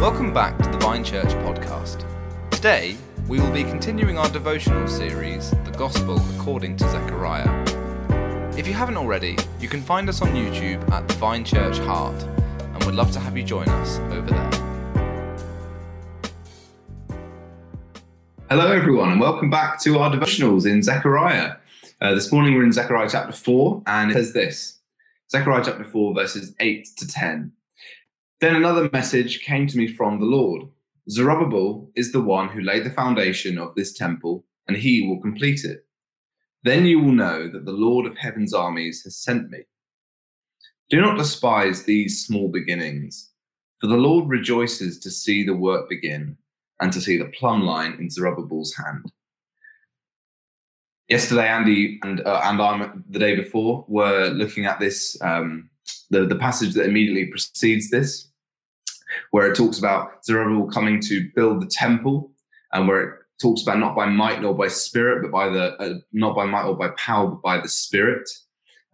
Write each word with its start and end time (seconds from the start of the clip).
Welcome 0.00 0.32
back 0.32 0.56
to 0.56 0.70
the 0.70 0.78
Vine 0.78 1.04
Church 1.04 1.28
podcast. 1.44 2.06
Today, 2.50 2.96
we 3.28 3.38
will 3.38 3.50
be 3.52 3.64
continuing 3.64 4.16
our 4.16 4.30
devotional 4.30 4.88
series, 4.88 5.50
The 5.50 5.74
Gospel 5.76 6.18
According 6.36 6.78
to 6.78 6.88
Zechariah. 6.88 7.46
If 8.56 8.66
you 8.66 8.72
haven't 8.72 8.96
already, 8.96 9.36
you 9.60 9.68
can 9.68 9.82
find 9.82 10.08
us 10.08 10.22
on 10.22 10.28
YouTube 10.28 10.90
at 10.90 11.06
the 11.06 11.12
Vine 11.16 11.44
Church 11.44 11.76
Heart, 11.80 12.14
and 12.22 12.82
we'd 12.84 12.94
love 12.94 13.10
to 13.12 13.20
have 13.20 13.36
you 13.36 13.42
join 13.42 13.68
us 13.68 13.98
over 13.98 14.30
there. 14.30 14.50
Hello, 18.48 18.72
everyone, 18.72 19.10
and 19.10 19.20
welcome 19.20 19.50
back 19.50 19.78
to 19.82 19.98
our 19.98 20.10
devotionals 20.10 20.64
in 20.64 20.82
Zechariah. 20.82 21.56
Uh, 22.00 22.14
this 22.14 22.32
morning 22.32 22.54
we're 22.54 22.64
in 22.64 22.72
Zechariah 22.72 23.10
chapter 23.10 23.34
4, 23.34 23.82
and 23.86 24.10
it 24.10 24.14
says 24.14 24.32
this 24.32 24.78
Zechariah 25.30 25.62
chapter 25.62 25.84
4, 25.84 26.14
verses 26.14 26.54
8 26.58 26.88
to 26.96 27.06
10. 27.06 27.52
Then 28.40 28.56
another 28.56 28.88
message 28.90 29.42
came 29.42 29.66
to 29.66 29.76
me 29.76 29.86
from 29.86 30.18
the 30.18 30.26
Lord 30.26 30.68
Zerubbabel 31.10 31.90
is 31.96 32.12
the 32.12 32.20
one 32.20 32.48
who 32.48 32.60
laid 32.60 32.84
the 32.84 32.90
foundation 32.90 33.58
of 33.58 33.74
this 33.74 33.92
temple, 33.92 34.44
and 34.68 34.76
he 34.76 35.06
will 35.06 35.20
complete 35.20 35.64
it. 35.64 35.84
Then 36.62 36.86
you 36.86 37.00
will 37.00 37.12
know 37.12 37.48
that 37.48 37.64
the 37.64 37.72
Lord 37.72 38.06
of 38.06 38.16
heaven's 38.16 38.54
armies 38.54 39.02
has 39.04 39.16
sent 39.16 39.50
me. 39.50 39.60
Do 40.88 41.00
not 41.00 41.18
despise 41.18 41.82
these 41.82 42.24
small 42.24 42.48
beginnings, 42.48 43.30
for 43.80 43.88
the 43.88 43.96
Lord 43.96 44.28
rejoices 44.28 44.98
to 45.00 45.10
see 45.10 45.44
the 45.44 45.54
work 45.54 45.88
begin 45.88 46.36
and 46.80 46.92
to 46.92 47.00
see 47.00 47.16
the 47.16 47.32
plumb 47.38 47.62
line 47.62 47.96
in 47.98 48.10
Zerubbabel's 48.10 48.74
hand. 48.76 49.10
Yesterday, 51.08 51.48
Andy 51.48 51.98
and 52.02 52.20
uh, 52.20 52.40
and 52.44 52.62
I, 52.62 52.90
the 53.08 53.18
day 53.18 53.34
before, 53.34 53.84
were 53.88 54.28
looking 54.28 54.66
at 54.66 54.78
this 54.78 55.20
um, 55.22 55.70
the 56.10 56.24
the 56.24 56.36
passage 56.36 56.74
that 56.74 56.86
immediately 56.86 57.26
precedes 57.26 57.90
this, 57.90 58.29
where 59.30 59.50
it 59.50 59.56
talks 59.56 59.78
about 59.78 60.24
Zerubbabel 60.24 60.70
coming 60.70 61.00
to 61.02 61.30
build 61.34 61.62
the 61.62 61.66
temple, 61.66 62.32
and 62.72 62.88
where 62.88 63.02
it 63.02 63.20
talks 63.40 63.62
about 63.62 63.78
not 63.78 63.96
by 63.96 64.06
might 64.06 64.42
nor 64.42 64.54
by 64.54 64.68
spirit, 64.68 65.22
but 65.22 65.32
by 65.32 65.48
the 65.48 65.74
uh, 65.76 65.94
not 66.12 66.36
by 66.36 66.44
might 66.44 66.64
or 66.64 66.76
by 66.76 66.88
power, 66.96 67.28
but 67.28 67.42
by 67.42 67.60
the 67.60 67.68
Spirit. 67.68 68.28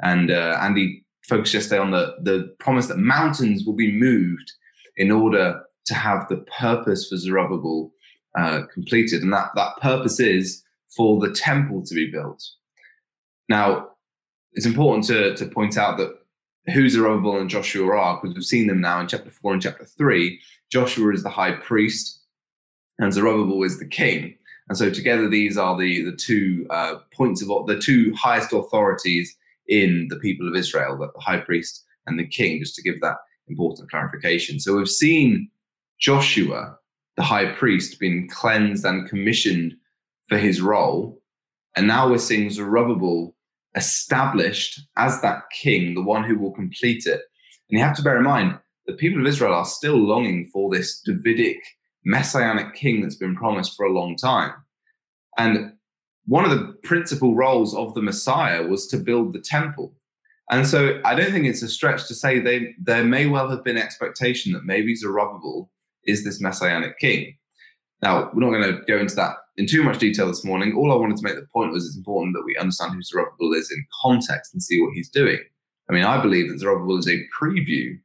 And 0.01 0.31
uh, 0.31 0.59
Andy 0.61 1.05
focused 1.29 1.55
yesterday 1.55 1.81
on 1.81 1.91
the 1.91 2.17
the 2.23 2.55
promise 2.61 2.87
that 2.87 2.99
mountains 2.99 3.65
will 3.65 3.75
be 3.75 3.93
moved 3.93 4.53
in 4.97 5.11
order 5.11 5.61
to 5.87 5.95
have 5.95 6.29
the 6.29 6.39
purpose 6.59 7.09
for 7.09 7.17
Zerubbabel 7.17 7.93
uh, 8.39 8.63
completed, 8.73 9.23
and 9.23 9.33
that 9.33 9.51
that 9.55 9.77
purpose 9.81 10.21
is 10.21 10.63
for 10.97 11.21
the 11.21 11.33
temple 11.33 11.83
to 11.85 11.95
be 11.95 12.11
built. 12.11 12.43
Now, 13.49 13.91
it's 14.53 14.67
important 14.67 15.05
to 15.07 15.35
to 15.35 15.47
point 15.47 15.77
out 15.77 15.99
that 15.99 16.15
who 16.73 16.89
Zerubbabel 16.89 17.39
and 17.39 17.51
Joshua 17.51 17.97
are, 17.97 18.21
because 18.21 18.35
we've 18.35 18.45
seen 18.45 18.67
them 18.67 18.81
now 18.81 19.01
in 19.01 19.07
chapter 19.07 19.31
four 19.31 19.53
and 19.53 19.63
chapter 19.63 19.85
three. 19.85 20.41
Joshua 20.71 21.13
is 21.13 21.23
the 21.23 21.31
high 21.31 21.53
priest, 21.53 22.21
and 22.99 23.13
Zerubbabel 23.13 23.63
is 23.63 23.79
the 23.79 23.87
king. 23.87 24.37
And 24.69 24.77
so 24.77 24.91
together, 24.91 25.29
these 25.29 25.57
are 25.57 25.79
the 25.79 26.05
the 26.05 26.17
two 26.17 26.67
uh, 26.71 26.97
points 27.13 27.41
of 27.43 27.49
the 27.67 27.79
two 27.79 28.13
highest 28.15 28.53
authorities 28.53 29.37
in 29.69 30.09
the 30.11 30.17
people 30.17 30.49
of 30.49 30.57
Israel, 30.57 30.97
the 30.97 31.21
high 31.21 31.39
priest 31.39 31.85
and 32.07 32.19
the 32.19 32.27
king. 32.27 32.59
Just 32.59 32.75
to 32.77 32.83
give 32.83 33.01
that 33.01 33.19
important 33.47 33.89
clarification. 33.91 34.59
So 34.59 34.77
we've 34.77 34.89
seen 34.89 35.49
Joshua, 36.01 36.77
the 37.17 37.23
high 37.23 37.53
priest, 37.53 38.01
being 38.01 38.29
cleansed 38.29 38.85
and 38.85 39.09
commissioned 39.09 39.77
for 40.29 40.37
his 40.37 40.61
role, 40.61 41.23
and 41.77 41.87
now 41.87 42.11
we're 42.11 42.19
seeing 42.19 42.51
Zerubbabel 42.51 43.36
established 43.77 44.81
as 44.97 45.21
that 45.21 45.43
king, 45.53 45.95
the 45.95 46.03
one 46.03 46.25
who 46.25 46.39
will 46.39 46.53
complete 46.53 47.07
it. 47.07 47.21
And 47.69 47.79
you 47.79 47.81
have 47.81 47.97
to 47.97 48.03
bear 48.03 48.17
in 48.17 48.25
mind, 48.25 48.59
the 48.87 48.95
people 48.95 49.21
of 49.21 49.27
Israel 49.27 49.55
are 49.55 49.65
still 49.65 49.97
longing 49.97 50.49
for 50.53 50.71
this 50.71 51.01
Davidic 51.05 51.59
messianic 52.05 52.75
king 52.75 53.03
that's 53.03 53.17
been 53.17 53.37
promised 53.37 53.77
for 53.77 53.85
a 53.85 53.93
long 53.93 54.17
time. 54.17 54.53
And 55.37 55.73
one 56.27 56.45
of 56.45 56.51
the 56.51 56.75
principal 56.83 57.35
roles 57.35 57.75
of 57.75 57.95
the 57.95 58.03
Messiah 58.03 58.63
was 58.63 58.87
to 58.89 58.97
build 58.97 59.33
the 59.33 59.41
temple. 59.41 59.95
And 60.51 60.67
so 60.67 61.01
I 61.05 61.15
don't 61.15 61.33
think 61.33 61.47
it's 61.47 61.63
a 61.63 61.69
stretch 61.69 62.07
to 62.07 62.15
say 62.15 62.39
they, 62.39 62.75
there 62.81 63.05
may 63.05 63.27
well 63.27 63.51
have 63.51 63.65
been 63.65 63.77
expectation 63.77 64.53
that 64.53 64.65
maybe 64.65 64.95
Zerubbabel 64.95 65.71
is 66.05 66.25
this 66.25 66.41
messianic 66.41 66.99
king. 66.99 67.37
Now, 68.03 68.31
we're 68.33 68.49
not 68.49 68.51
going 68.51 68.77
to 68.77 68.83
go 68.87 68.99
into 68.99 69.17
that 69.17 69.37
in 69.57 69.67
too 69.67 69.83
much 69.83 69.99
detail 69.99 70.29
this 70.29 70.45
morning. 70.45 70.75
All 70.77 70.93
I 70.93 70.97
wanted 70.97 71.17
to 71.17 71.25
make 71.25 71.37
the 71.37 71.47
point 71.53 71.73
was 71.73 71.87
it's 71.87 71.97
important 71.97 72.35
that 72.35 72.45
we 72.45 72.57
understand 72.57 72.95
who 72.95 73.03
Zerubbabel 73.03 73.55
is 73.55 73.71
in 73.71 73.85
context 74.03 74.53
and 74.53 74.63
see 74.63 74.81
what 74.81 74.93
he's 74.95 75.09
doing. 75.09 75.39
I 75.89 75.93
mean, 75.93 76.05
I 76.05 76.21
believe 76.21 76.51
that 76.51 76.59
Zerubbabel 76.59 76.99
is 76.99 77.09
a 77.09 77.25
preview 77.41 77.99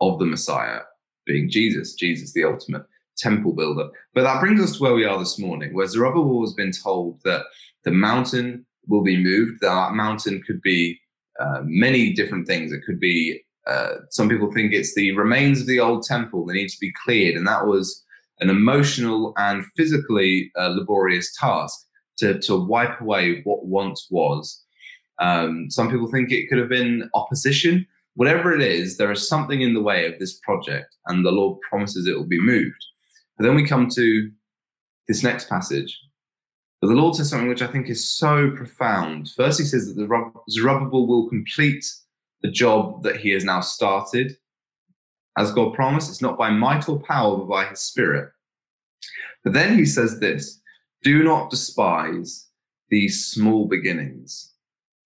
of 0.00 0.18
the 0.18 0.26
Messiah 0.26 0.80
being 1.26 1.50
Jesus, 1.50 1.94
Jesus, 1.94 2.32
the 2.32 2.44
ultimate 2.44 2.82
temple 3.16 3.52
builder. 3.52 3.88
But 4.14 4.22
that 4.22 4.40
brings 4.40 4.60
us 4.60 4.76
to 4.76 4.82
where 4.82 4.94
we 4.94 5.04
are 5.04 5.18
this 5.18 5.38
morning, 5.38 5.74
where 5.74 5.86
Zerubbabel 5.86 6.40
has 6.40 6.54
been 6.54 6.72
told 6.72 7.20
that 7.24 7.42
the 7.84 7.90
mountain 7.90 8.66
will 8.88 9.02
be 9.02 9.22
moved. 9.22 9.60
That 9.60 9.92
mountain 9.92 10.42
could 10.46 10.60
be 10.62 10.98
uh, 11.38 11.60
many 11.64 12.12
different 12.12 12.46
things. 12.46 12.72
It 12.72 12.82
could 12.84 12.98
be, 12.98 13.42
uh, 13.66 13.96
some 14.10 14.28
people 14.28 14.50
think 14.50 14.72
it's 14.72 14.94
the 14.94 15.12
remains 15.12 15.60
of 15.60 15.66
the 15.66 15.80
old 15.80 16.02
temple. 16.02 16.46
that 16.46 16.54
need 16.54 16.68
to 16.70 16.80
be 16.80 16.92
cleared. 17.04 17.36
And 17.36 17.46
that 17.46 17.66
was 17.66 18.04
an 18.40 18.50
emotional 18.50 19.32
and 19.36 19.64
physically 19.76 20.50
uh, 20.58 20.68
laborious 20.68 21.34
task 21.38 21.78
to, 22.18 22.38
to 22.40 22.56
wipe 22.56 23.00
away 23.00 23.42
what 23.44 23.66
once 23.66 24.06
was. 24.10 24.62
Um, 25.18 25.66
some 25.70 25.90
people 25.90 26.10
think 26.10 26.32
it 26.32 26.48
could 26.48 26.58
have 26.58 26.68
been 26.68 27.10
opposition. 27.14 27.86
Whatever 28.14 28.54
it 28.54 28.62
is, 28.62 28.96
there 28.96 29.12
is 29.12 29.28
something 29.28 29.60
in 29.60 29.74
the 29.74 29.82
way 29.82 30.06
of 30.06 30.18
this 30.18 30.38
project, 30.40 30.96
and 31.06 31.24
the 31.24 31.30
Lord 31.30 31.60
promises 31.60 32.06
it 32.06 32.16
will 32.16 32.26
be 32.26 32.40
moved. 32.40 32.84
But 33.36 33.44
then 33.44 33.54
we 33.54 33.66
come 33.66 33.88
to 33.90 34.30
this 35.08 35.22
next 35.22 35.48
passage. 35.48 35.98
But 36.80 36.88
the 36.88 36.94
Lord 36.94 37.14
says 37.14 37.28
something 37.28 37.48
which 37.48 37.62
I 37.62 37.66
think 37.66 37.88
is 37.88 38.08
so 38.08 38.50
profound. 38.52 39.28
First, 39.36 39.60
he 39.60 39.66
says 39.66 39.86
that 39.86 39.94
the 39.94 40.32
Zerubbabel 40.50 41.06
will 41.06 41.28
complete 41.28 41.84
the 42.42 42.50
job 42.50 43.02
that 43.02 43.16
he 43.16 43.30
has 43.30 43.44
now 43.44 43.60
started. 43.60 44.36
As 45.38 45.52
God 45.52 45.74
promised, 45.74 46.10
it's 46.10 46.22
not 46.22 46.38
by 46.38 46.50
might 46.50 46.88
or 46.88 46.98
power, 47.00 47.38
but 47.38 47.48
by 47.48 47.64
his 47.66 47.80
spirit. 47.80 48.30
But 49.44 49.52
then 49.52 49.76
he 49.76 49.84
says 49.84 50.20
this 50.20 50.60
do 51.02 51.22
not 51.22 51.50
despise 51.50 52.48
these 52.90 53.26
small 53.26 53.66
beginnings, 53.66 54.52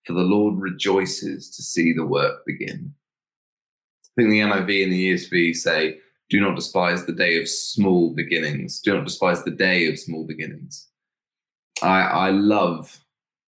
for 0.05 0.15
the 0.15 0.23
Lord 0.23 0.59
rejoices 0.59 1.51
to 1.51 1.63
see 1.63 1.93
the 1.93 2.07
work 2.07 2.45
begin. 2.45 2.95
I 4.05 4.23
think 4.23 4.31
the 4.31 4.41
NIV 4.41 4.85
and 4.85 4.93
the 4.93 5.13
ESV 5.13 5.55
say, 5.55 5.99
do 6.31 6.41
not 6.41 6.57
despise 6.57 7.05
the 7.05 7.13
day 7.13 7.41
of 7.41 7.49
small 7.49 8.13
beginnings. 8.15 8.81
Do 8.81 8.95
not 8.95 9.05
despise 9.05 9.45
the 9.45 9.51
day 9.51 9.89
of 9.89 9.99
small 9.99 10.25
beginnings. 10.25 10.89
I, 11.83 12.01
I 12.01 12.31
love, 12.31 13.01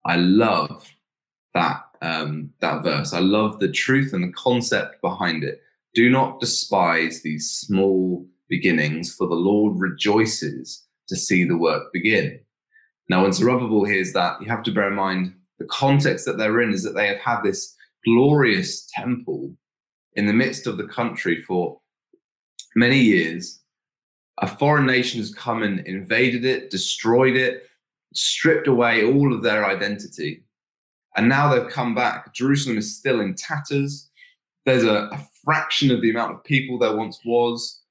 I 0.05 0.17
love 0.17 0.87
that 1.53 1.83
um, 2.01 2.53
that 2.59 2.83
verse. 2.83 3.13
I 3.13 3.19
love 3.19 3.59
the 3.59 3.71
truth 3.71 4.13
and 4.13 4.23
the 4.23 4.33
concept 4.33 5.01
behind 5.01 5.43
it. 5.43 5.61
Do 5.95 6.09
not 6.09 6.39
despise 6.39 7.21
these 7.21 7.49
small 7.49 8.25
beginnings, 8.47 9.13
for 9.13 9.27
the 9.27 9.35
Lord 9.35 9.79
rejoices 9.79 10.85
to 11.07 11.15
see 11.15 11.43
the 11.43 11.57
work 11.57 11.91
begin. 11.93 12.39
Now, 13.09 13.23
when 13.23 13.33
Zerubbabel 13.33 13.85
hears 13.85 14.13
that, 14.13 14.41
you 14.41 14.47
have 14.47 14.63
to 14.63 14.71
bear 14.71 14.87
in 14.87 14.95
mind 14.95 15.33
the 15.59 15.65
context 15.65 16.25
that 16.25 16.37
they're 16.37 16.61
in 16.61 16.73
is 16.73 16.83
that 16.83 16.95
they 16.95 17.07
have 17.07 17.19
had 17.19 17.41
this 17.41 17.75
glorious 18.05 18.89
temple 18.93 19.53
in 20.13 20.25
the 20.25 20.33
midst 20.33 20.65
of 20.67 20.77
the 20.77 20.87
country 20.87 21.41
for 21.41 21.79
many 22.75 22.97
years. 22.97 23.59
A 24.41 24.47
foreign 24.47 24.85
nation 24.85 25.19
has 25.19 25.33
come 25.33 25.63
and 25.63 25.81
invaded 25.81 26.45
it, 26.45 26.71
destroyed 26.71 27.35
it, 27.35 27.63
stripped 28.13 28.67
away 28.67 29.03
all 29.03 29.33
of 29.33 29.43
their 29.43 29.65
identity. 29.65 30.45
And 31.17 31.27
now 31.27 31.53
they've 31.53 31.69
come 31.69 31.93
back. 31.93 32.33
Jerusalem 32.33 32.77
is 32.77 32.97
still 32.97 33.19
in 33.19 33.35
tatters. 33.35 34.09
There's 34.65 34.83
a, 34.83 35.09
a 35.11 35.17
fraction 35.43 35.91
of 35.91 36.01
the 36.01 36.09
amount 36.09 36.33
of 36.33 36.43
people 36.43 36.77
there 36.77 36.95
once 36.95 37.19
was. 37.25 37.81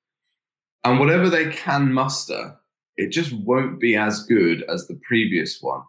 And 0.85 0.99
whatever 0.99 1.29
they 1.29 1.51
can 1.51 1.93
muster, 1.93 2.57
it 2.97 3.11
just 3.11 3.33
won't 3.33 3.81
be 3.81 3.97
as 3.97 4.25
good 4.25 4.65
as 4.69 4.87
the 4.87 5.01
previous 5.07 5.61
one. 5.61 5.83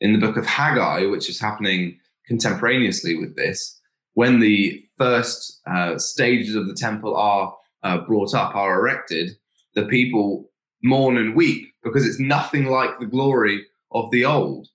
In 0.00 0.12
the 0.12 0.18
book 0.18 0.36
of 0.36 0.46
Haggai, 0.46 1.06
which 1.06 1.28
is 1.28 1.40
happening 1.40 1.98
contemporaneously 2.26 3.16
with 3.16 3.36
this, 3.36 3.80
when 4.14 4.40
the 4.40 4.82
first 4.98 5.60
uh, 5.66 5.98
stages 5.98 6.54
of 6.54 6.66
the 6.66 6.74
temple 6.74 7.16
are 7.16 7.54
uh, 7.82 7.98
brought 7.98 8.34
up, 8.34 8.54
are 8.54 8.78
erected, 8.78 9.36
the 9.74 9.84
people 9.84 10.50
mourn 10.82 11.16
and 11.16 11.34
weep 11.34 11.72
because 11.82 12.06
it's 12.06 12.20
nothing 12.20 12.66
like 12.66 12.98
the 12.98 13.06
glory 13.06 13.64
of 13.92 14.10
the 14.10 14.24
old. 14.24 14.68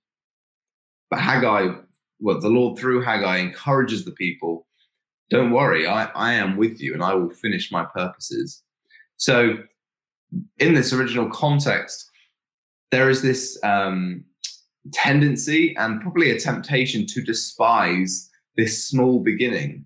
But 1.09 1.19
Haggai, 1.19 1.75
well, 2.19 2.39
the 2.39 2.49
Lord 2.49 2.77
through 2.77 3.01
Haggai 3.01 3.37
encourages 3.37 4.05
the 4.05 4.11
people 4.11 4.65
don't 5.31 5.51
worry, 5.51 5.87
I, 5.87 6.05
I 6.13 6.33
am 6.33 6.57
with 6.57 6.81
you 6.81 6.93
and 6.93 7.01
I 7.01 7.15
will 7.15 7.29
finish 7.29 7.71
my 7.71 7.85
purposes. 7.85 8.61
So, 9.15 9.55
in 10.59 10.75
this 10.75 10.93
original 10.93 11.29
context, 11.29 12.09
there 12.91 13.09
is 13.09 13.21
this 13.21 13.57
um, 13.63 14.23
tendency 14.91 15.75
and 15.77 16.01
probably 16.01 16.31
a 16.31 16.39
temptation 16.39 17.05
to 17.07 17.21
despise 17.21 18.29
this 18.57 18.85
small 18.85 19.19
beginning. 19.19 19.85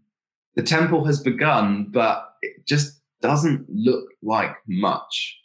The 0.55 0.63
temple 0.63 1.05
has 1.05 1.19
begun, 1.19 1.87
but 1.91 2.33
it 2.41 2.65
just 2.67 3.01
doesn't 3.21 3.65
look 3.69 4.05
like 4.23 4.55
much. 4.67 5.37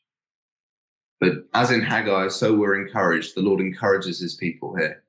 But 1.21 1.33
as 1.53 1.71
in 1.71 1.83
Haggai, 1.83 2.29
so 2.29 2.55
we're 2.55 2.81
encouraged. 2.81 3.35
The 3.35 3.43
Lord 3.43 3.61
encourages 3.61 4.19
his 4.19 4.35
people 4.35 4.75
here. 4.77 5.03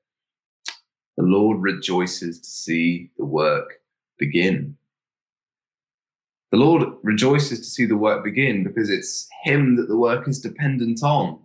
The 1.16 1.24
Lord 1.24 1.60
rejoices 1.60 2.40
to 2.40 2.48
see 2.48 3.10
the 3.16 3.24
work 3.24 3.74
begin. 4.18 4.76
The 6.52 6.58
Lord 6.58 6.86
rejoices 7.02 7.60
to 7.60 7.64
see 7.64 7.86
the 7.86 7.96
work 7.96 8.22
begin 8.22 8.62
because 8.62 8.90
it's 8.90 9.26
Him 9.42 9.76
that 9.76 9.88
the 9.88 9.96
work 9.96 10.28
is 10.28 10.38
dependent 10.38 11.02
on. 11.02 11.40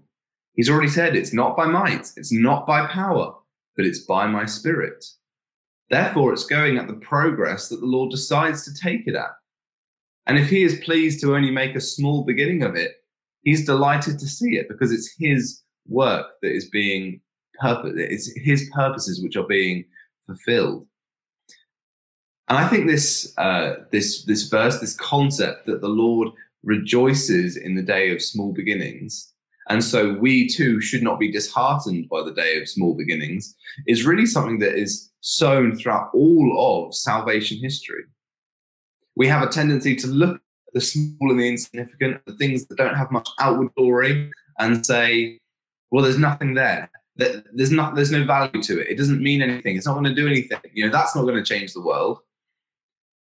He's 0.56 0.70
already 0.70 0.90
said 0.90 1.16
it's 1.16 1.34
not 1.34 1.56
by 1.56 1.66
might, 1.66 2.12
it's 2.18 2.34
not 2.34 2.68
by 2.68 2.88
power, 2.88 3.34
but 3.78 3.86
it's 3.86 4.00
by 4.00 4.28
my 4.28 4.46
spirit. 4.46 5.06
Therefore, 5.90 6.34
it's 6.34 6.46
going 6.46 6.78
at 6.78 6.88
the 6.88 6.96
progress 6.96 7.70
that 7.70 7.80
the 7.80 7.86
Lord 7.86 8.12
decides 8.12 8.66
to 8.66 8.74
take 8.74 9.08
it 9.08 9.16
at. 9.16 9.32
And 10.26 10.38
if 10.38 10.50
He 10.50 10.64
is 10.64 10.82
pleased 10.84 11.22
to 11.22 11.36
only 11.36 11.52
make 11.52 11.76
a 11.76 11.82
small 11.82 12.26
beginning 12.26 12.64
of 12.64 12.76
it, 12.76 12.96
He's 13.44 13.66
delighted 13.66 14.20
to 14.20 14.28
see 14.28 14.58
it 14.58 14.68
because 14.68 14.92
it's 14.92 15.16
His 15.18 15.62
work 15.88 16.26
that 16.42 16.52
is 16.52 16.70
being 16.70 17.22
purpose. 17.62 17.94
It's 17.96 18.30
His 18.36 18.70
purposes 18.74 19.24
which 19.24 19.38
are 19.38 19.48
being 19.48 19.86
fulfilled. 20.26 20.86
And 22.50 22.58
I 22.58 22.68
think 22.68 22.88
this 22.88 23.34
uh, 23.38 23.76
this 23.92 24.24
this 24.24 24.48
verse, 24.48 24.80
this 24.80 24.96
concept 24.96 25.66
that 25.66 25.82
the 25.82 25.90
Lord 25.90 26.30
rejoices 26.64 27.58
in 27.58 27.76
the 27.76 27.82
day 27.82 28.12
of 28.12 28.22
small 28.22 28.54
beginnings, 28.54 29.34
and 29.70 29.84
so 29.84 30.14
we 30.14 30.48
too 30.48 30.80
should 30.80 31.04
not 31.04 31.20
be 31.20 31.32
disheartened 31.32 32.08
by 32.08 32.24
the 32.24 32.34
day 32.34 32.58
of 32.60 32.70
small 32.70 32.94
beginnings, 32.94 33.56
is 33.86 34.06
really 34.06 34.26
something 34.26 34.60
that 34.60 34.76
is 34.76 35.12
sown 35.20 35.76
throughout 35.76 36.10
all 36.14 36.86
of 36.88 36.96
salvation 36.96 37.58
history. 37.62 38.04
We 39.18 39.28
have 39.28 39.44
a 39.44 39.52
tendency 39.52 39.96
to 39.98 40.08
look 40.08 40.36
at 40.36 40.74
the 40.74 40.82
small 40.82 41.32
and 41.32 41.40
the 41.40 41.50
insignificant, 41.50 42.22
the 42.26 42.36
things 42.36 42.66
that 42.68 42.78
don't 42.78 42.96
have 42.96 43.12
much 43.12 43.28
outward 43.42 43.74
glory, 43.76 44.32
and 44.60 44.86
say, 44.86 45.40
"Well, 45.92 46.04
there's 46.04 46.18
nothing 46.18 46.54
there. 46.54 46.90
There's 47.18 47.72
not. 47.72 47.96
There's 47.96 48.12
no 48.12 48.24
value 48.24 48.64
to 48.64 48.80
it. 48.80 48.88
It 48.88 48.98
doesn't 48.98 49.22
mean 49.22 49.42
anything. 49.42 49.76
It's 49.76 49.86
not 49.86 49.96
going 49.96 50.06
to 50.06 50.16
do 50.16 50.28
anything. 50.28 50.60
You 50.74 50.86
know, 50.86 50.92
that's 50.92 51.14
not 51.14 51.24
going 51.24 51.36
to 51.36 51.44
change 51.44 51.74
the 51.74 51.82
world." 51.82 52.20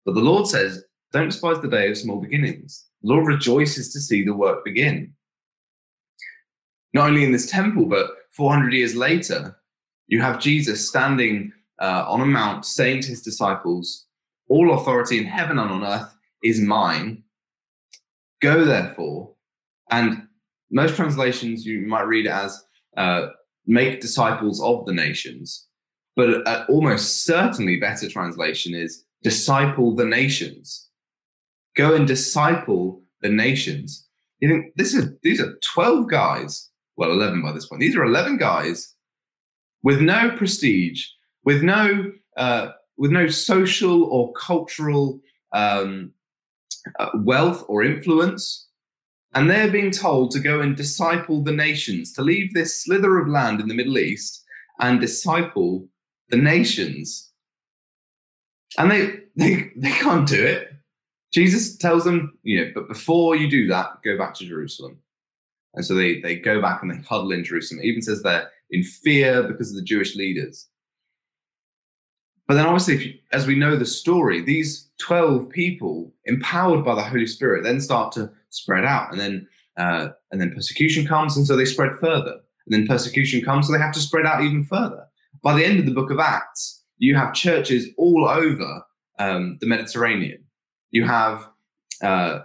But 0.07 0.15
the 0.15 0.21
Lord 0.21 0.47
says, 0.47 0.85
Don't 1.13 1.29
despise 1.29 1.61
the 1.61 1.69
day 1.69 1.91
of 1.91 1.99
small 1.99 2.21
beginnings. 2.21 2.87
The 3.03 3.13
Lord 3.13 3.27
rejoices 3.27 3.93
to 3.93 4.01
see 4.01 4.25
the 4.25 4.35
work 4.35 4.65
begin. 4.65 5.13
Not 6.95 7.09
only 7.09 7.25
in 7.25 7.33
this 7.33 7.51
temple, 7.51 7.85
but 7.87 8.11
400 8.31 8.73
years 8.73 8.95
later, 8.95 9.57
you 10.07 10.23
have 10.23 10.41
Jesus 10.41 10.89
standing 10.89 11.53
uh, 11.83 12.05
on 12.07 12.21
a 12.21 12.27
mount 12.27 12.65
saying 12.65 13.03
to 13.03 13.09
his 13.09 13.21
disciples, 13.21 14.07
All 14.49 14.75
authority 14.75 15.19
in 15.19 15.25
heaven 15.25 15.59
and 15.59 15.71
on 15.71 15.85
earth 15.85 16.17
is 16.43 16.61
mine. 16.61 17.25
Go 18.41 18.65
therefore. 18.65 19.33
And 19.91 20.29
most 20.71 20.95
translations 20.97 21.67
you 21.67 21.87
might 21.87 22.07
read 22.07 22.27
as 22.29 22.65
uh, 22.97 23.29
make 23.67 24.01
disciples 24.01 24.63
of 24.63 24.87
the 24.87 24.93
nations. 24.93 25.67
But 26.15 26.47
almost 26.69 27.25
certainly 27.25 27.79
better 27.79 28.09
translation 28.09 28.75
is 28.75 29.05
disciple 29.27 29.93
the 29.93 30.05
nations. 30.05 30.89
Go 31.75 31.97
and 31.97 32.07
disciple 32.07 33.03
the 33.23 33.29
nations. 33.29 34.07
You 34.39 34.49
think 34.49 34.77
this 34.77 34.95
is 34.95 35.11
these 35.25 35.41
are 35.41 35.59
12 35.75 36.09
guys, 36.09 36.71
well, 36.97 37.11
11 37.11 37.43
by 37.43 37.51
this 37.51 37.67
point. 37.67 37.81
These 37.81 37.97
are 37.97 38.05
11 38.05 38.37
guys 38.37 38.95
with 39.83 40.01
no 40.01 40.31
prestige, 40.37 41.07
with 41.45 41.65
no 41.65 42.13
uh, 42.37 42.69
with 42.97 43.11
no 43.11 43.27
social 43.27 44.05
or 44.05 44.33
cultural 44.35 45.19
um, 45.53 46.13
uh, 47.01 47.11
wealth 47.17 47.65
or 47.67 47.83
influence. 47.83 48.69
And 49.35 49.51
they're 49.51 49.73
being 49.73 49.91
told 49.91 50.31
to 50.31 50.39
go 50.39 50.61
and 50.61 50.77
disciple 50.77 51.43
the 51.43 51.59
nations, 51.67 52.13
to 52.13 52.23
leave 52.23 52.55
this 52.55 52.81
slither 52.85 53.19
of 53.19 53.27
land 53.27 53.61
in 53.61 53.67
the 53.67 53.75
Middle 53.75 53.99
East 53.99 54.45
and 54.79 55.01
disciple 55.01 55.89
the 56.29 56.37
nations. 56.37 57.33
And 58.79 58.91
they, 58.91 59.21
they, 59.37 59.73
they 59.77 59.91
can't 59.91 60.29
do 60.29 60.45
it. 60.45 60.73
Jesus 61.33 61.77
tells 61.77 62.05
them, 62.05 62.39
you 62.43 62.65
know, 62.65 62.71
but 62.75 62.89
before 62.89 63.37
you 63.37 63.51
do 63.51 63.67
that, 63.69 64.03
go 64.03 64.17
back 64.17 64.35
to 64.35 64.47
Jerusalem. 64.47 64.99
And 65.75 65.85
so 65.85 65.95
they, 65.95 66.21
they 66.21 66.37
go 66.37 66.61
back 66.61 66.83
and 66.83 66.91
they 66.91 66.97
huddle 67.07 67.33
in 67.33 67.45
Jerusalem. 67.45 67.81
It 67.83 67.87
even 67.87 68.03
says 68.03 68.23
they're 68.23 68.51
in 68.71 68.83
fear 68.83 69.43
because 69.43 69.71
of 69.71 69.77
the 69.77 69.83
Jewish 69.83 70.17
leaders. 70.17 70.69
But 72.49 72.55
then, 72.55 72.67
obviously, 72.67 73.05
you, 73.05 73.15
as 73.33 73.47
we 73.47 73.57
know 73.57 73.77
the 73.77 73.85
story, 73.85 74.41
these 74.41 74.89
12 74.99 75.51
people, 75.51 76.13
empowered 76.27 76.85
by 76.85 76.95
the 76.95 77.03
Holy 77.03 77.27
Spirit, 77.27 77.65
then 77.65 77.81
start 77.81 78.13
to 78.13 78.31
spread 78.51 78.85
out. 78.85 79.11
And 79.11 79.21
then, 79.21 79.49
uh, 79.77 80.09
and 80.31 80.41
then 80.41 80.55
persecution 80.55 81.07
comes, 81.07 81.37
and 81.37 81.47
so 81.47 81.57
they 81.57 81.65
spread 81.65 81.99
further. 82.01 82.41
And 82.67 82.73
then 82.73 82.87
persecution 82.87 83.45
comes, 83.45 83.67
so 83.67 83.73
they 83.73 83.81
have 83.81 83.95
to 83.95 84.01
spread 84.01 84.27
out 84.27 84.43
even 84.43 84.65
further. 84.65 85.07
By 85.43 85.55
the 85.55 85.65
end 85.65 85.81
of 85.81 85.87
the 85.87 85.93
book 85.93 86.11
of 86.11 86.21
Acts, 86.21 86.85
you 86.99 87.15
have 87.17 87.35
churches 87.35 87.89
all 87.97 88.29
over 88.29 88.83
um, 89.19 89.59
the 89.61 89.67
Mediterranean. 89.67 90.43
You 90.91 91.05
have 91.05 91.49
uh, 92.03 92.41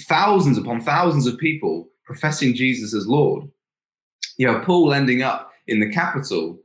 thousands 0.00 0.58
upon 0.58 0.80
thousands 0.80 1.26
of 1.26 1.38
people 1.38 1.88
professing 2.04 2.54
Jesus 2.54 2.94
as 2.94 3.06
Lord. 3.06 3.48
You 4.36 4.48
have 4.48 4.64
Paul 4.64 4.92
ending 4.92 5.22
up 5.22 5.52
in 5.66 5.80
the 5.80 5.92
capital 5.92 6.58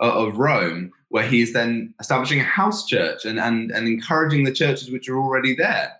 of 0.00 0.38
Rome, 0.38 0.90
where 1.08 1.26
he 1.26 1.40
is 1.42 1.52
then 1.52 1.94
establishing 2.00 2.40
a 2.40 2.44
house 2.44 2.86
church 2.86 3.24
and, 3.24 3.38
and, 3.38 3.70
and 3.70 3.86
encouraging 3.86 4.44
the 4.44 4.52
churches 4.52 4.90
which 4.90 5.08
are 5.08 5.16
already 5.16 5.54
there. 5.54 5.92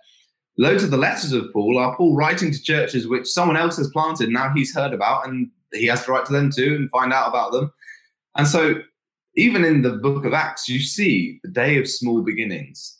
Loads 0.57 0.83
of 0.83 0.91
the 0.91 0.97
letters 0.97 1.31
of 1.31 1.51
Paul 1.53 1.79
are 1.79 1.95
Paul 1.95 2.15
writing 2.15 2.51
to 2.51 2.61
churches 2.61 3.07
which 3.07 3.27
someone 3.27 3.57
else 3.57 3.77
has 3.77 3.89
planted, 3.89 4.29
now 4.29 4.51
he's 4.53 4.75
heard 4.75 4.93
about, 4.93 5.27
and 5.27 5.49
he 5.71 5.87
has 5.87 6.05
to 6.05 6.11
write 6.11 6.25
to 6.25 6.33
them 6.33 6.51
too 6.51 6.75
and 6.75 6.91
find 6.91 7.13
out 7.13 7.29
about 7.29 7.51
them. 7.53 7.71
And 8.35 8.47
so 8.47 8.75
even 9.35 9.65
in 9.65 9.81
the 9.81 9.93
book 9.93 10.25
of 10.25 10.33
Acts, 10.33 10.69
you 10.69 10.79
see 10.79 11.39
the 11.43 11.49
day 11.49 11.77
of 11.77 11.89
small 11.89 12.21
beginnings 12.21 12.99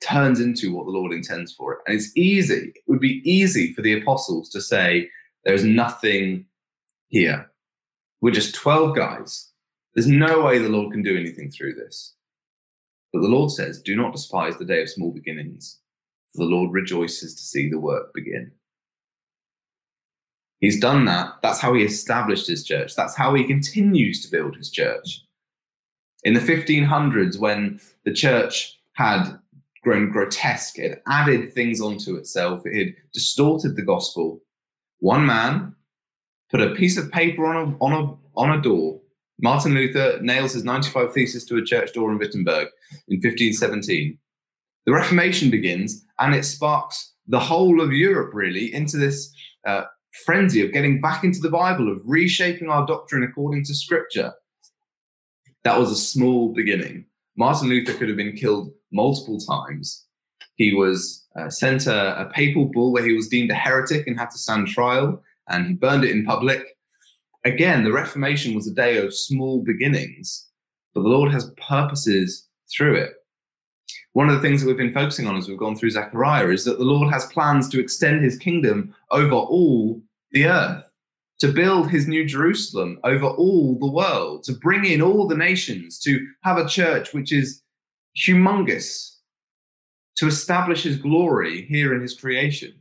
turns 0.00 0.40
into 0.40 0.72
what 0.72 0.84
the 0.84 0.92
Lord 0.92 1.12
intends 1.12 1.52
for 1.52 1.74
it. 1.74 1.78
And 1.86 1.96
it's 1.96 2.16
easy, 2.16 2.72
it 2.74 2.82
would 2.86 3.00
be 3.00 3.22
easy 3.28 3.72
for 3.72 3.82
the 3.82 4.00
apostles 4.00 4.48
to 4.50 4.60
say, 4.60 5.08
there's 5.44 5.64
nothing 5.64 6.46
here. 7.08 7.50
We're 8.20 8.32
just 8.32 8.54
12 8.54 8.96
guys. 8.96 9.50
There's 9.94 10.08
no 10.08 10.42
way 10.42 10.58
the 10.58 10.68
Lord 10.68 10.92
can 10.92 11.02
do 11.02 11.18
anything 11.18 11.50
through 11.50 11.74
this. 11.74 12.14
But 13.12 13.22
the 13.22 13.28
Lord 13.28 13.50
says, 13.50 13.80
do 13.80 13.96
not 13.96 14.12
despise 14.12 14.56
the 14.56 14.64
day 14.64 14.82
of 14.82 14.90
small 14.90 15.12
beginnings, 15.12 15.78
for 16.32 16.38
the 16.38 16.50
Lord 16.50 16.72
rejoices 16.72 17.34
to 17.34 17.42
see 17.42 17.70
the 17.70 17.80
work 17.80 18.12
begin. 18.12 18.52
He's 20.60 20.80
done 20.80 21.04
that. 21.04 21.34
That's 21.42 21.60
how 21.60 21.74
he 21.74 21.84
established 21.84 22.48
his 22.48 22.64
church. 22.64 22.96
That's 22.96 23.16
how 23.16 23.34
he 23.34 23.44
continues 23.44 24.22
to 24.22 24.30
build 24.30 24.56
his 24.56 24.70
church. 24.70 25.22
In 26.24 26.34
the 26.34 26.40
1500s, 26.40 27.38
when 27.38 27.80
the 28.04 28.12
church 28.12 28.78
had 28.94 29.38
grown 29.82 30.10
grotesque, 30.10 30.78
it 30.78 31.02
added 31.06 31.52
things 31.52 31.80
onto 31.80 32.16
itself, 32.16 32.62
it 32.64 32.76
had 32.76 32.94
distorted 33.12 33.76
the 33.76 33.82
gospel. 33.82 34.40
One 34.98 35.24
man 35.24 35.74
put 36.50 36.60
a 36.60 36.74
piece 36.74 36.98
of 36.98 37.10
paper 37.12 37.46
on 37.46 37.56
a, 37.56 37.84
on 37.84 37.92
a, 37.92 38.40
on 38.40 38.58
a 38.58 38.60
door. 38.60 39.00
Martin 39.40 39.74
Luther 39.74 40.18
nails 40.20 40.54
his 40.54 40.64
95 40.64 41.12
Thesis 41.12 41.44
to 41.44 41.56
a 41.56 41.64
church 41.64 41.92
door 41.92 42.10
in 42.10 42.18
Wittenberg 42.18 42.68
in 43.06 43.18
1517. 43.18 44.18
The 44.86 44.92
Reformation 44.92 45.50
begins 45.50 46.04
and 46.18 46.34
it 46.34 46.44
sparks 46.44 47.12
the 47.28 47.38
whole 47.38 47.80
of 47.80 47.92
Europe 47.92 48.34
really 48.34 48.72
into 48.74 48.96
this 48.96 49.32
uh, 49.66 49.82
frenzy 50.24 50.64
of 50.64 50.72
getting 50.72 51.00
back 51.00 51.22
into 51.22 51.40
the 51.40 51.50
Bible, 51.50 51.92
of 51.92 52.00
reshaping 52.04 52.68
our 52.68 52.86
doctrine 52.86 53.22
according 53.22 53.64
to 53.64 53.74
Scripture. 53.74 54.32
That 55.68 55.78
was 55.78 55.90
a 55.90 55.96
small 55.96 56.54
beginning. 56.54 57.04
Martin 57.36 57.68
Luther 57.68 57.92
could 57.92 58.08
have 58.08 58.16
been 58.16 58.34
killed 58.34 58.72
multiple 58.90 59.38
times. 59.38 60.06
He 60.54 60.72
was 60.72 61.26
uh, 61.38 61.50
sent 61.50 61.86
a, 61.86 62.22
a 62.22 62.30
papal 62.30 62.70
bull 62.72 62.90
where 62.90 63.04
he 63.04 63.12
was 63.12 63.28
deemed 63.28 63.50
a 63.50 63.54
heretic 63.54 64.06
and 64.06 64.18
had 64.18 64.30
to 64.30 64.38
stand 64.38 64.68
trial, 64.68 65.22
and 65.50 65.66
he 65.66 65.74
burned 65.74 66.04
it 66.04 66.10
in 66.10 66.24
public. 66.24 66.64
Again, 67.44 67.84
the 67.84 67.92
Reformation 67.92 68.54
was 68.54 68.66
a 68.66 68.72
day 68.72 68.96
of 68.96 69.14
small 69.14 69.62
beginnings, 69.62 70.48
but 70.94 71.02
the 71.02 71.10
Lord 71.10 71.30
has 71.32 71.52
purposes 71.68 72.48
through 72.74 72.94
it. 72.94 73.12
One 74.14 74.30
of 74.30 74.36
the 74.36 74.40
things 74.40 74.62
that 74.62 74.68
we've 74.68 74.76
been 74.78 74.94
focusing 74.94 75.26
on 75.26 75.36
as 75.36 75.48
we've 75.48 75.58
gone 75.58 75.76
through 75.76 75.90
Zechariah 75.90 76.48
is 76.48 76.64
that 76.64 76.78
the 76.78 76.84
Lord 76.86 77.12
has 77.12 77.26
plans 77.26 77.68
to 77.68 77.78
extend 77.78 78.24
his 78.24 78.38
kingdom 78.38 78.94
over 79.10 79.34
all 79.34 80.00
the 80.32 80.46
earth 80.46 80.87
to 81.40 81.52
build 81.52 81.90
his 81.90 82.08
new 82.08 82.24
Jerusalem 82.24 82.98
over 83.04 83.26
all 83.26 83.78
the 83.78 83.90
world, 83.90 84.42
to 84.44 84.52
bring 84.52 84.84
in 84.84 85.00
all 85.00 85.28
the 85.28 85.36
nations, 85.36 85.98
to 86.00 86.26
have 86.42 86.58
a 86.58 86.68
church 86.68 87.14
which 87.14 87.32
is 87.32 87.62
humongous, 88.16 89.16
to 90.16 90.26
establish 90.26 90.82
his 90.82 90.96
glory 90.96 91.62
here 91.66 91.94
in 91.94 92.00
his 92.00 92.14
creation. 92.14 92.74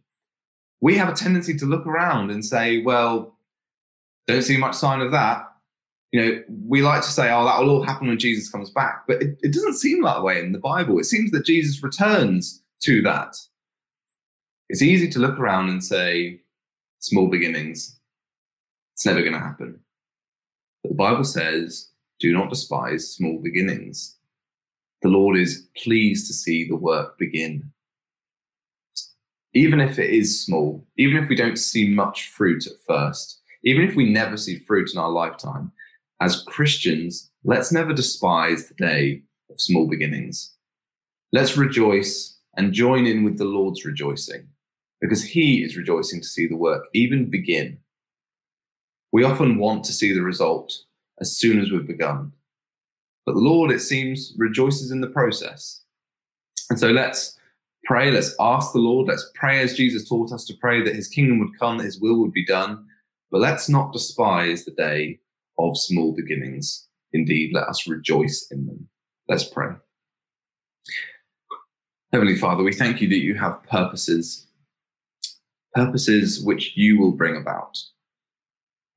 We 0.81 0.97
have 0.97 1.09
a 1.09 1.13
tendency 1.13 1.55
to 1.57 1.65
look 1.65 1.85
around 1.85 2.31
and 2.31 2.43
say, 2.43 2.81
well, 2.81 3.37
don't 4.27 4.41
see 4.41 4.57
much 4.57 4.75
sign 4.75 5.01
of 5.01 5.11
that. 5.11 5.43
You 6.11 6.21
know, 6.21 6.43
we 6.65 6.81
like 6.81 7.01
to 7.01 7.07
say, 7.07 7.31
oh, 7.31 7.45
that 7.45 7.59
will 7.59 7.69
all 7.69 7.83
happen 7.83 8.07
when 8.07 8.17
Jesus 8.17 8.49
comes 8.49 8.69
back. 8.69 9.03
But 9.07 9.21
it, 9.21 9.37
it 9.41 9.53
doesn't 9.53 9.75
seem 9.75 10.01
that 10.03 10.23
way 10.23 10.39
in 10.39 10.51
the 10.51 10.59
Bible. 10.59 10.99
It 10.99 11.05
seems 11.05 11.31
that 11.31 11.45
Jesus 11.45 11.83
returns 11.83 12.63
to 12.83 13.01
that. 13.03 13.35
It's 14.69 14.81
easy 14.81 15.09
to 15.09 15.19
look 15.19 15.37
around 15.37 15.69
and 15.69 15.83
say, 15.83 16.41
small 16.99 17.27
beginnings, 17.27 17.96
it's 18.97 19.05
never 19.05 19.21
going 19.21 19.33
to 19.33 19.39
happen. 19.39 19.79
But 20.81 20.89
the 20.89 20.95
Bible 20.95 21.23
says, 21.23 21.91
do 22.19 22.33
not 22.33 22.49
despise 22.49 23.13
small 23.13 23.39
beginnings. 23.39 24.17
The 25.03 25.09
Lord 25.09 25.37
is 25.37 25.67
pleased 25.77 26.25
to 26.25 26.33
see 26.33 26.67
the 26.67 26.75
work 26.75 27.15
begin. 27.19 27.71
Even 29.53 29.79
if 29.79 29.99
it 29.99 30.09
is 30.09 30.43
small, 30.43 30.87
even 30.97 31.21
if 31.21 31.29
we 31.29 31.35
don't 31.35 31.59
see 31.59 31.87
much 31.87 32.29
fruit 32.29 32.65
at 32.65 32.73
first, 32.87 33.39
even 33.63 33.87
if 33.87 33.95
we 33.95 34.09
never 34.09 34.35
see 34.35 34.57
fruit 34.57 34.89
in 34.91 34.99
our 34.99 35.11
lifetime, 35.11 35.71
as 36.19 36.43
Christians, 36.47 37.29
let's 37.43 37.71
never 37.71 37.93
despise 37.93 38.67
the 38.67 38.73
day 38.73 39.21
of 39.51 39.61
small 39.61 39.87
beginnings. 39.87 40.55
Let's 41.31 41.55
rejoice 41.55 42.39
and 42.55 42.73
join 42.73 43.05
in 43.05 43.23
with 43.23 43.37
the 43.37 43.45
Lord's 43.45 43.85
rejoicing 43.85 44.47
because 44.99 45.23
he 45.23 45.63
is 45.63 45.77
rejoicing 45.77 46.19
to 46.21 46.27
see 46.27 46.47
the 46.47 46.57
work 46.57 46.87
even 46.95 47.29
begin. 47.29 47.77
We 49.11 49.23
often 49.23 49.57
want 49.57 49.83
to 49.85 49.93
see 49.93 50.13
the 50.13 50.21
result 50.21 50.73
as 51.19 51.35
soon 51.35 51.59
as 51.59 51.71
we've 51.71 51.87
begun. 51.87 52.33
But 53.25 53.33
the 53.33 53.41
Lord, 53.41 53.71
it 53.71 53.79
seems, 53.79 54.33
rejoices 54.37 54.91
in 54.91 55.01
the 55.01 55.07
process. 55.07 55.81
And 56.69 56.79
so 56.79 56.89
let's 56.89 57.37
pray, 57.85 58.11
let's 58.11 58.35
ask 58.39 58.73
the 58.73 58.79
Lord, 58.79 59.07
let's 59.07 59.29
pray 59.33 59.61
as 59.61 59.75
Jesus 59.75 60.07
taught 60.07 60.31
us 60.31 60.45
to 60.45 60.53
pray 60.59 60.83
that 60.83 60.95
his 60.95 61.07
kingdom 61.07 61.39
would 61.39 61.57
come, 61.57 61.77
that 61.77 61.85
his 61.85 61.99
will 61.99 62.19
would 62.19 62.33
be 62.33 62.45
done. 62.45 62.85
But 63.31 63.41
let's 63.41 63.69
not 63.69 63.93
despise 63.93 64.65
the 64.65 64.71
day 64.71 65.19
of 65.57 65.77
small 65.77 66.13
beginnings. 66.13 66.87
Indeed, 67.13 67.51
let 67.53 67.67
us 67.67 67.87
rejoice 67.87 68.47
in 68.51 68.65
them. 68.65 68.87
Let's 69.27 69.43
pray. 69.43 69.71
Heavenly 72.13 72.35
Father, 72.35 72.63
we 72.63 72.73
thank 72.73 73.01
you 73.01 73.09
that 73.09 73.17
you 73.17 73.35
have 73.35 73.63
purposes, 73.63 74.47
purposes 75.73 76.41
which 76.41 76.73
you 76.75 76.97
will 76.99 77.11
bring 77.11 77.35
about, 77.35 77.77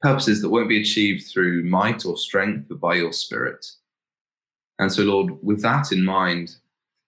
purposes 0.02 0.40
that 0.40 0.50
won't 0.50 0.68
be 0.68 0.80
achieved 0.80 1.26
through 1.26 1.64
might 1.64 2.04
or 2.04 2.16
strength, 2.16 2.66
but 2.68 2.80
by 2.80 2.94
your 2.94 3.12
Spirit. 3.12 3.66
And 4.78 4.90
so, 4.90 5.02
Lord, 5.02 5.38
with 5.42 5.60
that 5.62 5.92
in 5.92 6.04
mind, 6.04 6.56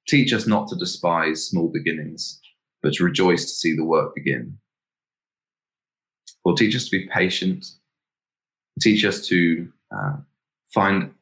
teach 0.06 0.32
us 0.32 0.46
not 0.46 0.68
to 0.68 0.76
despise 0.76 1.46
small 1.46 1.68
beginnings, 1.68 2.40
but 2.82 2.92
to 2.94 3.04
rejoice 3.04 3.44
to 3.44 3.50
see 3.50 3.75
the 3.75 3.84
work 3.84 4.14
begin. 4.14 4.58
Lord, 6.44 6.58
teach 6.58 6.76
us 6.76 6.84
to 6.84 6.90
be 6.90 7.08
patient, 7.08 7.66
teach 8.80 9.04
us 9.04 9.26
to 9.28 9.72
uh, 9.94 10.16
find 10.75 11.14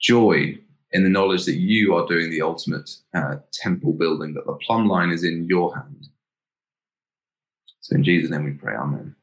joy 0.00 0.58
in 0.92 1.02
the 1.02 1.10
knowledge 1.10 1.44
that 1.44 1.56
you 1.56 1.94
are 1.94 2.06
doing 2.06 2.30
the 2.30 2.40
ultimate 2.40 2.88
uh, 3.14 3.36
temple 3.52 3.92
building, 3.92 4.32
that 4.34 4.46
the 4.46 4.54
plumb 4.54 4.88
line 4.88 5.10
is 5.10 5.24
in 5.24 5.46
your 5.46 5.74
hand. 5.74 6.08
So 7.80 7.96
in 7.96 8.04
Jesus' 8.04 8.30
name 8.30 8.44
we 8.44 8.52
pray, 8.52 8.74
Amen. 8.74 9.14